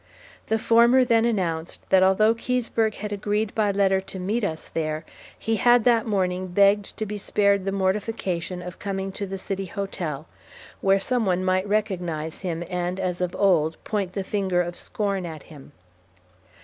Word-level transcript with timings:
The 0.47 0.57
former 0.57 1.05
then 1.05 1.25
announced 1.25 1.87
that 1.89 2.01
although 2.01 2.33
Keseberg 2.33 2.95
had 2.95 3.11
agreed 3.13 3.53
by 3.53 3.69
letter 3.69 4.01
to 4.01 4.17
meet 4.17 4.43
us 4.43 4.67
there, 4.67 5.05
he 5.37 5.57
had 5.57 5.83
that 5.83 6.07
morning 6.07 6.47
begged 6.47 6.97
to 6.97 7.05
be 7.05 7.19
spared 7.19 7.65
the 7.65 7.71
mortification 7.71 8.63
of 8.63 8.79
coming 8.79 9.11
to 9.11 9.27
the 9.27 9.37
city 9.37 9.67
hotel, 9.67 10.25
where 10.79 10.97
some 10.97 11.27
one 11.27 11.45
might 11.45 11.69
recognize 11.69 12.39
him, 12.41 12.63
and 12.67 12.99
as 12.99 13.21
of 13.21 13.35
old, 13.35 13.77
point 13.83 14.13
the 14.13 14.23
finger 14.23 14.63
of 14.63 14.75
scorn 14.75 15.23
at 15.23 15.43
him. 15.43 15.71